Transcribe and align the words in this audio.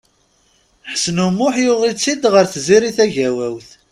Ḥsen 0.91 1.17
U 1.25 1.27
Muḥ 1.37 1.55
yuɣ-itt-id 1.63 2.23
ɣer 2.33 2.45
Tiziri 2.51 2.91
Tagawawt. 2.97 3.69